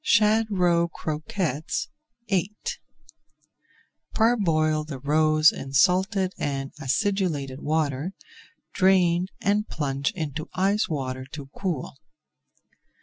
SHAD 0.03 0.47
ROE 0.49 0.87
CROQUETTES 0.87 1.89
VIII 2.27 2.55
Parboil 4.15 4.83
the 4.83 4.97
roes 4.97 5.51
in 5.51 5.73
salted 5.73 6.33
and 6.39 6.71
acidulated 6.81 7.61
water, 7.61 8.13
drain, 8.73 9.27
and 9.43 9.67
plunge 9.67 10.09
into 10.13 10.49
ice 10.55 10.89
water 10.89 11.23
to 11.33 11.51
cool. 11.55 11.97